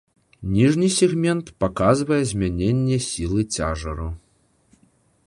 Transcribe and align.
Ніжні 0.53 0.87
сегмент 0.99 1.47
паказвае 1.63 2.19
змяненне 2.31 2.97
сілы 3.09 3.41
цяжару. 3.59 4.09